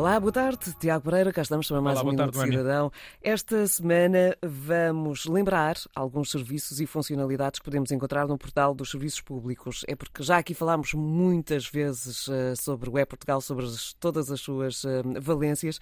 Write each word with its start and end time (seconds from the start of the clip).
Olá, 0.00 0.18
boa 0.18 0.32
tarde. 0.32 0.74
Tiago 0.80 1.04
Pereira, 1.04 1.30
cá 1.30 1.42
estamos 1.42 1.68
para 1.68 1.78
mais 1.78 1.98
Olá, 1.98 2.08
um 2.08 2.12
Minuto 2.12 2.32
tarde, 2.32 2.50
Cidadão. 2.50 2.90
Esta 3.22 3.66
semana 3.66 4.34
vamos 4.42 5.26
lembrar 5.26 5.76
alguns 5.94 6.30
serviços 6.30 6.80
e 6.80 6.86
funcionalidades 6.86 7.58
que 7.58 7.64
podemos 7.66 7.92
encontrar 7.92 8.26
no 8.26 8.38
portal 8.38 8.74
dos 8.74 8.90
serviços 8.90 9.20
públicos. 9.20 9.84
É 9.86 9.94
porque 9.94 10.22
já 10.22 10.38
aqui 10.38 10.54
falámos 10.54 10.94
muitas 10.94 11.68
vezes 11.68 12.26
uh, 12.28 12.56
sobre 12.56 12.88
o 12.88 12.98
E-Portugal, 12.98 13.42
sobre 13.42 13.66
as, 13.66 13.92
todas 13.92 14.30
as 14.30 14.40
suas 14.40 14.84
uh, 14.84 15.02
valências, 15.20 15.78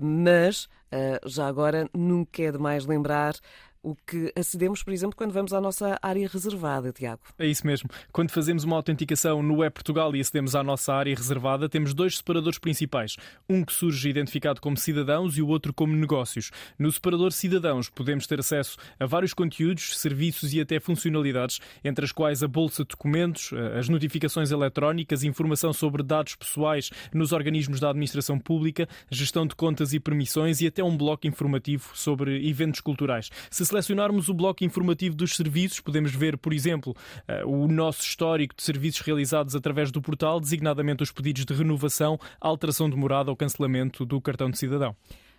mas 0.00 0.64
uh, 0.64 1.28
já 1.28 1.46
agora 1.46 1.90
nunca 1.92 2.42
é 2.42 2.50
demais 2.50 2.86
lembrar 2.86 3.34
o 3.82 3.94
que 3.94 4.32
acedemos, 4.36 4.82
por 4.82 4.92
exemplo, 4.92 5.16
quando 5.16 5.32
vamos 5.32 5.52
à 5.52 5.60
nossa 5.60 5.98
área 6.02 6.28
reservada, 6.28 6.92
Tiago. 6.92 7.20
É 7.38 7.46
isso 7.46 7.66
mesmo. 7.66 7.88
Quando 8.12 8.30
fazemos 8.30 8.64
uma 8.64 8.76
autenticação 8.76 9.42
no 9.42 9.58
Web 9.58 9.74
Portugal 9.74 10.14
e 10.14 10.20
acedemos 10.20 10.54
à 10.54 10.62
nossa 10.62 10.92
área 10.92 11.14
reservada, 11.14 11.68
temos 11.68 11.94
dois 11.94 12.16
separadores 12.18 12.58
principais. 12.58 13.16
Um 13.48 13.64
que 13.64 13.72
surge 13.72 14.08
identificado 14.08 14.60
como 14.60 14.76
cidadãos 14.76 15.36
e 15.36 15.42
o 15.42 15.48
outro 15.48 15.72
como 15.72 15.94
negócios. 15.94 16.50
No 16.78 16.90
separador 16.90 17.32
cidadãos 17.32 17.88
podemos 17.88 18.26
ter 18.26 18.40
acesso 18.40 18.76
a 18.98 19.06
vários 19.06 19.32
conteúdos, 19.32 19.98
serviços 19.98 20.52
e 20.52 20.60
até 20.60 20.80
funcionalidades, 20.80 21.60
entre 21.84 22.04
as 22.04 22.12
quais 22.12 22.42
a 22.42 22.48
bolsa 22.48 22.82
de 22.82 22.88
documentos, 22.88 23.50
as 23.78 23.88
notificações 23.88 24.50
eletrónicas, 24.50 25.22
informação 25.22 25.72
sobre 25.72 26.02
dados 26.02 26.34
pessoais 26.34 26.90
nos 27.12 27.32
organismos 27.32 27.80
da 27.80 27.90
administração 27.90 28.38
pública, 28.38 28.88
gestão 29.10 29.46
de 29.46 29.54
contas 29.54 29.92
e 29.92 30.00
permissões 30.00 30.60
e 30.60 30.66
até 30.66 30.82
um 30.82 30.96
bloco 30.96 31.26
informativo 31.26 31.90
sobre 31.94 32.48
eventos 32.48 32.80
culturais. 32.80 33.30
Se 33.50 33.67
selecionarmos 33.68 34.28
o 34.28 34.34
bloco 34.34 34.64
informativo 34.64 35.14
dos 35.14 35.36
serviços, 35.36 35.80
podemos 35.80 36.14
ver, 36.14 36.36
por 36.36 36.52
exemplo, 36.52 36.96
eh, 37.26 37.44
o 37.44 37.68
nosso 37.68 38.02
histórico 38.02 38.54
de 38.56 38.62
serviços 38.62 39.00
realizados 39.00 39.54
através 39.54 39.90
do 39.90 40.02
portal, 40.02 40.40
designadamente 40.40 41.02
os 41.02 41.12
pedidos 41.12 41.44
de 41.44 41.54
renovação, 41.54 42.18
alteração 42.40 42.90
de 42.90 42.96
morada 42.96 43.30
ou 43.30 43.36
cancelamento 43.36 44.04
do 44.04 44.20
cartão 44.20 44.50
de 44.50 44.58
cidadão. 44.58 44.96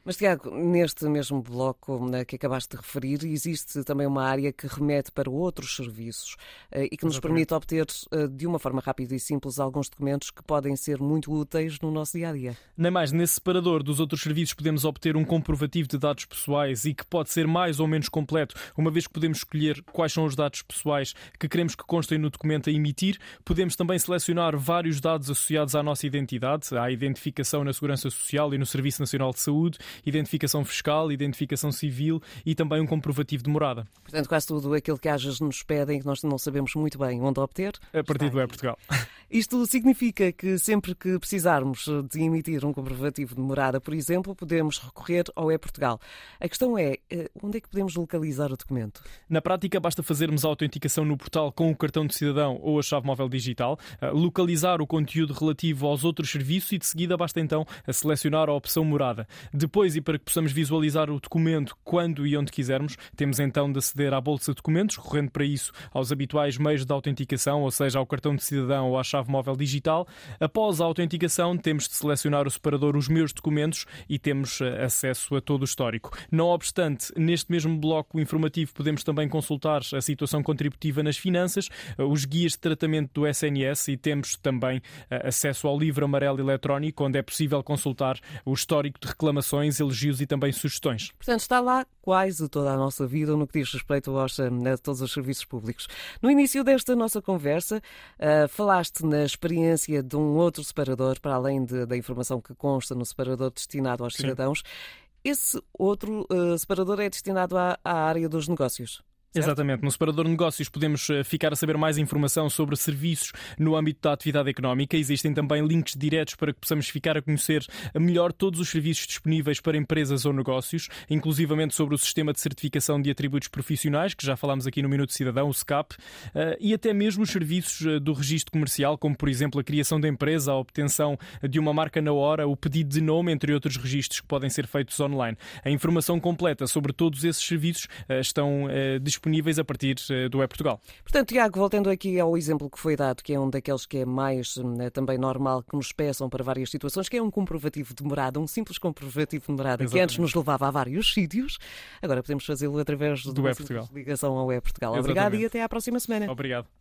Mas, 0.10 0.18
Tiago, 0.18 0.50
neste 0.50 1.06
mesmo 1.06 1.40
bloco 1.40 2.04
né, 2.10 2.26
que 2.26 2.36
acabaste 2.36 2.76
de 2.76 2.78
referir, 2.78 3.24
existe 3.26 3.84
também 3.84 4.08
uma 4.08 4.24
área 4.24 4.52
que 4.52 4.66
remete 4.66 5.12
para 5.12 5.30
outros 5.30 5.76
serviços 5.76 6.34
uh, 6.74 6.80
e 6.82 6.98
que 6.98 7.06
nos 7.06 7.14
Exatamente. 7.14 7.22
permite 7.22 7.54
obter, 7.54 7.86
uh, 8.12 8.28
de 8.28 8.48
uma 8.48 8.58
forma 8.58 8.82
rápida 8.84 9.14
e 9.14 9.20
simples, 9.20 9.60
alguns 9.60 9.88
documentos 9.88 10.32
que 10.32 10.42
podem 10.42 10.76
ser 10.76 11.00
muito 11.00 11.32
úteis 11.32 11.80
no 11.80 11.92
nosso 11.92 12.18
dia 12.18 12.30
a 12.30 12.34
dia. 12.34 12.58
Nem 12.76 12.90
mais, 12.90 13.12
nesse 13.12 13.36
separador 13.36 13.84
dos 13.84 14.00
outros 14.00 14.20
serviços 14.24 14.56
podemos 14.56 14.84
obter 14.84 15.16
um 15.16 15.24
comprovativo 15.24 15.88
de 15.88 16.00
dados 16.00 16.26
pessoais 16.26 16.86
e 16.86 16.94
que 16.96 17.06
pode 17.06 17.30
ser 17.30 17.46
mais 17.46 17.80
ou 17.80 17.88
menos 17.88 18.10
completo, 18.10 18.56
uma 18.76 18.90
vez 18.90 19.06
que 19.06 19.14
podemos 19.14 19.38
escolher 19.38 19.80
quais 19.94 20.12
são 20.12 20.26
os 20.26 20.36
dados 20.36 20.64
pessoais 20.64 21.14
que 21.40 21.48
queremos 21.48 21.76
que 21.76 21.84
constem 21.84 22.18
no 22.18 22.32
documento 22.32 22.68
a 22.68 22.74
emitir. 22.74 23.20
Podemos 23.46 23.76
também 23.76 24.00
selecionar 24.00 24.58
vários 24.58 25.00
dados 25.00 25.30
associados 25.30 25.76
à 25.76 25.84
nossa 25.84 26.08
identidade, 26.08 26.76
à 26.76 26.90
identificação 26.90 27.64
na 27.64 27.74
Segurança 27.74 28.10
Social 28.10 28.52
e 28.56 28.58
no 28.58 28.66
Serviço 28.66 29.04
Nacional 29.04 29.32
de 29.32 29.40
Saúde 29.40 29.78
identificação 30.06 30.64
fiscal, 30.64 31.12
identificação 31.12 31.72
civil 31.72 32.22
e 32.46 32.56
também 32.56 32.82
um 32.82 32.88
comprovativo 32.88 33.44
de 33.44 33.50
morada. 33.50 33.88
Portanto, 34.04 34.28
quase 34.28 34.48
tudo 34.48 34.74
aquilo 34.74 34.98
que 34.98 35.10
às 35.10 35.40
nos 35.40 35.64
pedem 35.64 36.00
que 36.00 36.06
nós 36.06 36.24
não 36.24 36.38
sabemos 36.38 36.74
muito 36.76 36.98
bem 36.98 37.22
onde 37.22 37.40
obter. 37.40 37.74
A 37.94 38.04
partir 38.04 38.30
do 38.30 38.42
E-Portugal. 38.42 38.78
Isto 39.30 39.64
significa 39.68 40.32
que 40.32 40.58
sempre 40.58 40.96
que 40.96 41.20
precisarmos 41.20 41.86
de 42.10 42.20
emitir 42.20 42.66
um 42.66 42.74
comprovativo 42.74 43.36
de 43.36 43.42
morada, 43.42 43.80
por 43.80 43.94
exemplo, 43.94 44.36
podemos 44.36 44.80
recorrer 44.80 45.26
ao 45.36 45.52
E-Portugal. 45.52 46.00
A 46.40 46.50
questão 46.50 46.76
é, 46.76 46.98
eh, 47.12 47.30
onde 47.44 47.60
é 47.60 47.62
que 47.62 47.70
podemos 47.70 47.96
localizar 47.96 48.52
o 48.52 48.58
documento? 48.58 49.04
Na 49.30 49.40
prática, 49.40 49.80
basta 49.80 50.02
fazermos 50.02 50.44
a 50.44 50.48
autenticação 50.48 51.06
no 51.06 51.16
portal 51.16 51.52
com 51.52 51.70
o 51.70 51.76
cartão 51.76 52.08
de 52.08 52.16
cidadão 52.16 52.58
ou 52.60 52.80
a 52.80 52.82
chave 52.82 53.06
móvel 53.06 53.30
digital, 53.30 53.78
eh, 54.02 54.10
localizar 54.10 54.82
o 54.82 54.88
conteúdo 54.88 55.32
relativo 55.32 55.86
aos 55.86 56.04
outros 56.04 56.32
serviços 56.32 56.72
e 56.72 56.80
de 56.80 56.88
seguida 56.88 57.16
basta 57.16 57.40
então 57.40 57.68
selecionar 57.92 58.50
a 58.50 58.54
opção 58.54 58.84
morada. 58.84 59.28
Depois, 59.54 59.89
e 59.96 60.02
para 60.02 60.18
que 60.18 60.26
possamos 60.26 60.52
visualizar 60.52 61.10
o 61.10 61.20
documento 61.20 61.78
quando 61.84 62.26
e 62.26 62.36
onde 62.36 62.52
quisermos, 62.52 62.98
temos 63.16 63.40
então 63.40 63.72
de 63.72 63.78
aceder 63.78 64.14
à 64.14 64.20
bolsa 64.20 64.52
de 64.52 64.56
documentos, 64.56 64.98
recorrendo 64.98 65.32
para 65.32 65.46
isso 65.46 65.72
aos 65.94 66.12
habituais 66.12 66.58
meios 66.58 66.84
de 66.84 66.92
autenticação, 66.92 67.62
ou 67.62 67.72
seja, 67.72 68.00
ao 68.00 68.06
cartão 68.06 68.36
de 68.36 68.44
cidadão 68.44 68.90
ou 68.90 68.98
à 68.98 69.04
chave 69.04 69.20
chave 69.20 69.32
móvel 69.32 69.56
digital. 69.56 70.08
Após 70.40 70.82
a 70.82 70.86
autenticação, 70.86 71.58
temos 71.58 71.88
de 71.88 71.96
selecionar 71.96 72.48
o 72.48 72.52
separador 72.52 72.96
Os 72.96 73.08
Meus 73.08 73.34
Documentos 73.34 73.86
e 74.10 74.18
temos 74.18 74.62
eh, 74.62 74.84
acesso 74.84 75.36
a 75.36 75.42
todo 75.42 75.62
o 75.62 75.66
histórico. 75.66 76.18
Não 76.32 76.48
obstante, 76.48 77.12
neste 77.18 77.52
mesmo 77.52 77.78
bloco 77.78 78.20
informativo 78.20 78.74
podemos 78.74 79.04
também 79.04 79.28
consultar 79.28 79.82
a 79.94 80.02
situação 80.02 80.42
contributiva 80.42 81.04
nas 81.04 81.18
finanças, 81.18 81.70
eh, 81.98 82.04
os 82.04 82.26
guias 82.26 82.54
de 82.54 82.60
tratamento 82.60 83.12
do 83.14 83.28
SNS 83.28 83.90
e 83.90 83.98
temos 83.98 84.36
também 84.38 84.82
eh, 85.10 85.28
acesso 85.28 85.68
ao 85.68 85.78
livro 85.78 86.06
amarelo 86.06 86.40
eletrónico, 86.40 87.06
onde 87.06 87.20
é 87.20 87.22
possível 87.22 87.62
consultar 87.64 88.20
o 88.46 88.54
histórico 88.54 89.00
de 89.00 89.08
reclamações, 89.08 89.69
elogios 89.78 90.22
e 90.22 90.26
também 90.26 90.54
sugestões. 90.54 91.12
Portanto, 91.18 91.42
está 91.42 91.60
lá 91.60 91.86
quase 92.02 92.48
toda 92.48 92.72
a 92.72 92.78
nossa 92.78 93.06
vida 93.06 93.36
no 93.36 93.46
que 93.46 93.60
diz 93.60 93.74
respeito 93.74 94.18
aos, 94.18 94.40
a 94.40 94.78
todos 94.82 95.02
os 95.02 95.12
serviços 95.12 95.44
públicos. 95.44 95.90
No 96.22 96.32
início 96.32 96.64
desta 96.64 96.96
nossa 96.96 97.22
conversa, 97.22 97.82
uh, 98.18 98.48
falaste 98.48 99.06
na 99.06 99.26
experiência 99.26 100.02
de 100.02 100.16
um 100.16 100.38
outro 100.38 100.64
separador, 100.64 101.20
para 101.20 101.36
além 101.36 101.66
de, 101.66 101.86
da 101.86 101.98
informação 101.98 102.40
que 102.40 102.56
consta 102.56 102.96
no 102.96 103.06
separador 103.06 103.52
destinado 103.52 104.06
aos 104.06 104.16
cidadãos. 104.16 104.60
Sim. 104.60 105.10
Esse 105.24 105.62
outro 105.78 106.26
uh, 106.32 106.58
separador 106.58 107.02
é 107.02 107.10
destinado 107.10 107.58
à, 107.58 107.78
à 107.84 107.94
área 107.94 108.30
dos 108.30 108.48
negócios. 108.48 109.04
Certo? 109.32 109.46
Exatamente. 109.46 109.84
No 109.84 109.92
separador 109.92 110.26
de 110.26 110.32
negócios 110.32 110.70
podemos 110.70 111.08
eh, 111.08 111.24
ficar 111.24 111.54
a 111.54 111.56
saber 111.56 111.78
mais 111.78 112.00
informação 112.00 112.50
sobre 112.50 112.76
serviços 112.76 113.32
no 113.60 113.76
âmbito 113.76 114.00
da 114.02 114.14
atividade 114.14 114.50
económica. 114.50 114.98
Existem 114.98 115.32
também 115.36 115.64
links 115.64 115.94
diretos 115.96 116.34
para 116.34 116.52
que 116.52 116.60
possamos 116.60 116.90
ficar 116.90 117.16
a 117.16 117.22
conhecer 117.22 117.64
melhor 117.94 118.34
todos 118.34 118.60
os 118.60 118.70
serviços 118.70 119.06
disponíveis 119.06 119.62
para 119.62 119.78
empresas 119.78 120.26
ou 120.26 120.34
negócios, 120.34 120.90
inclusivamente 121.08 121.76
sobre 121.76 121.94
o 121.94 121.98
sistema 121.98 122.34
de 122.34 122.40
certificação 122.40 123.00
de 123.00 123.12
atributos 123.12 123.48
profissionais, 123.50 124.16
que 124.16 124.26
já 124.26 124.36
falámos 124.36 124.66
aqui 124.66 124.82
no 124.82 124.90
Minuto 124.90 125.14
Cidadão, 125.14 125.48
o 125.48 125.54
SCAP, 125.54 125.96
eh, 126.34 126.58
e 126.60 126.74
até 126.74 126.92
mesmo 126.92 127.22
os 127.22 127.30
serviços 127.30 127.86
eh, 127.86 128.00
do 128.00 128.14
registro 128.14 128.52
comercial, 128.52 128.98
como 128.98 129.16
por 129.16 129.30
exemplo 129.30 129.62
a 129.62 129.64
criação 129.64 130.00
da 130.00 130.08
empresa, 130.08 130.54
a 130.54 130.58
obtenção 130.58 131.20
de 131.48 131.60
uma 131.60 131.72
marca 131.72 132.02
na 132.02 132.12
hora, 132.12 132.48
o 132.48 132.58
pedido 132.58 132.90
de 132.90 133.02
nome, 133.02 133.32
entre 133.32 133.54
outros 133.54 133.78
registros 133.78 134.22
que 134.22 134.28
podem 134.28 134.50
ser 134.50 134.66
feitos 134.66 135.00
online. 135.00 135.38
A 135.64 135.70
informação 135.70 136.20
completa 136.20 136.66
sobre 136.66 136.92
todos 136.92 137.24
esses 137.24 137.44
serviços 137.44 137.88
estão 138.10 138.68
disponíveis 139.00 139.19
disponíveis 139.20 139.60
a 139.60 139.64
partir 139.64 139.98
eh, 140.10 140.30
do 140.30 140.42
E-Portugal. 140.42 140.80
Portanto, 141.04 141.30
Tiago, 141.30 141.60
voltando 141.60 141.90
aqui 141.90 142.20
ao 142.20 142.38
exemplo 142.38 142.70
que 142.70 142.80
foi 142.80 142.96
dado, 142.96 143.22
que 143.22 143.34
é 143.34 143.40
um 143.40 143.50
daqueles 143.50 143.86
que 143.86 143.98
é 143.98 144.06
mais 144.06 144.56
né, 144.58 144.90
também 144.90 145.18
normal 145.18 145.62
que 145.62 145.76
nos 145.76 145.92
peçam 145.92 146.30
para 146.30 146.44
várias 146.44 146.72
situações, 146.72 147.10
que 147.10 147.18
é 147.18 147.22
um 147.22 147.30
comprovativo 147.30 147.94
de 147.94 148.04
morada, 148.04 148.40
um 148.40 148.48
simples 148.48 148.78
comprovativo 148.78 149.46
de 149.46 149.52
morada, 149.52 149.84
Exatamente. 149.84 149.92
que 149.92 150.00
antes 150.00 150.18
nos 150.18 150.34
levava 150.34 150.68
a 150.68 150.72
vários 150.72 151.14
sítios, 151.14 151.58
agora 152.02 152.24
podemos 152.24 152.46
fazê-lo 152.46 152.80
através 152.80 153.24
do, 153.24 153.34
do 153.34 153.48
E-Portugal. 153.48 153.90
ligação 153.94 154.38
ao 154.38 154.52
E-Portugal. 154.52 154.98
Obrigado 154.98 155.36
e 155.36 155.46
até 155.46 155.62
à 155.62 155.68
próxima 155.70 156.00
semana. 156.00 156.32
Obrigado. 156.32 156.70